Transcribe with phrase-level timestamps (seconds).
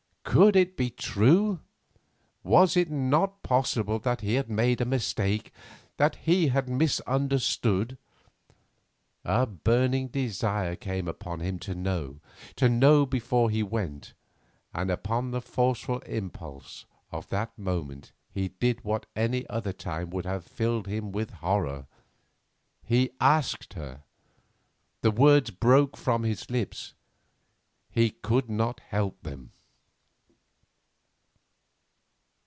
[0.23, 1.59] Could it be true?
[2.41, 5.51] Was it not possible that he had made some mistake?
[5.97, 7.97] that he had misunderstood?
[9.25, 12.21] A burning desire came upon him to know,
[12.55, 14.13] to know before he went,
[14.73, 20.11] and upon the forceful impulse of that moment he did what at any other time
[20.11, 21.87] would have filled him with horror.
[22.83, 24.03] He asked her;
[25.01, 26.93] the words broke from his lips;
[27.89, 29.51] he could not help them.